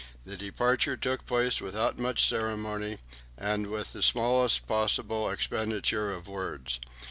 [0.25, 2.97] The departure took place without much ceremony,
[3.37, 6.79] and with the smallest possible expenditure of words.